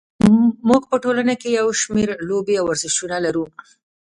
[0.69, 3.45] موږ په ټولنه کې یو شمېر لوبې او ورزشونه لرو.